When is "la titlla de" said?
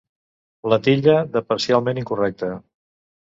0.71-1.43